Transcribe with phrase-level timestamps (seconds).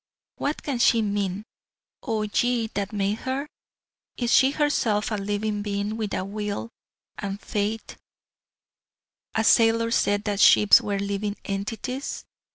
[0.37, 1.43] What can she mean,
[2.01, 3.45] O Ye that made her?
[4.17, 6.71] Is she herself a living being, with a will
[7.19, 7.97] and a fate,
[9.35, 12.25] as sailors said that ships were living entities?